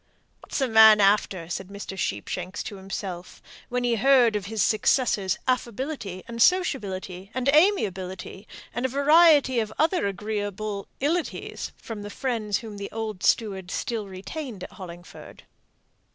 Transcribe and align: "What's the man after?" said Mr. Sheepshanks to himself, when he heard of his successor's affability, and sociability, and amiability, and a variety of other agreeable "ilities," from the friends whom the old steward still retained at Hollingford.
"What's 0.39 0.57
the 0.57 0.67
man 0.67 0.99
after?" 0.99 1.47
said 1.47 1.67
Mr. 1.67 1.95
Sheepshanks 1.95 2.63
to 2.63 2.77
himself, 2.77 3.39
when 3.69 3.83
he 3.83 3.97
heard 3.97 4.35
of 4.35 4.47
his 4.47 4.63
successor's 4.63 5.37
affability, 5.47 6.23
and 6.27 6.41
sociability, 6.41 7.29
and 7.35 7.47
amiability, 7.49 8.47
and 8.73 8.83
a 8.83 8.89
variety 8.89 9.59
of 9.59 9.71
other 9.77 10.07
agreeable 10.07 10.87
"ilities," 11.01 11.71
from 11.77 12.01
the 12.01 12.09
friends 12.09 12.57
whom 12.57 12.77
the 12.77 12.89
old 12.89 13.21
steward 13.21 13.69
still 13.69 14.07
retained 14.07 14.63
at 14.63 14.71
Hollingford. 14.71 15.43